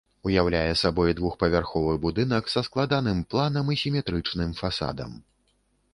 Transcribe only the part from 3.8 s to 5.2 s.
сіметрычным фасадам.